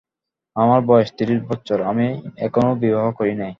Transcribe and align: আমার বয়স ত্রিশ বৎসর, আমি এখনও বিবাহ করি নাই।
আমার 0.55 0.79
বয়স 0.89 1.09
ত্রিশ 1.17 1.39
বৎসর, 1.47 1.79
আমি 1.91 2.07
এখনও 2.37 2.73
বিবাহ 2.83 3.05
করি 3.19 3.33
নাই। 3.35 3.49